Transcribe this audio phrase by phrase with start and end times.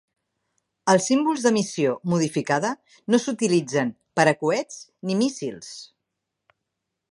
[0.93, 2.71] Els símbols de missió modificada
[3.15, 5.71] no s'utilitzen per a coets ni míssils.